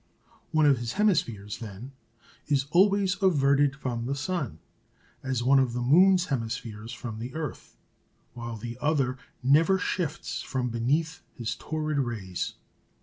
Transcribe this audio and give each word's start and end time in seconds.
One 0.49 0.65
of 0.65 0.79
his 0.79 0.93
hemispheres, 0.93 1.59
then, 1.59 1.91
is 2.47 2.65
always 2.71 3.21
averted 3.21 3.75
from 3.75 4.07
the 4.07 4.15
sun, 4.15 4.57
as 5.21 5.43
one 5.43 5.59
of 5.59 5.73
the 5.73 5.79
moon's 5.83 6.25
hemispheres 6.25 6.91
from 6.91 7.19
the 7.19 7.35
earth, 7.35 7.77
while 8.33 8.57
the 8.57 8.79
other 8.81 9.19
never 9.43 9.77
shifts 9.77 10.41
from 10.41 10.69
beneath 10.69 11.21
his 11.35 11.55
torrid 11.55 11.99
rays. 11.99 12.55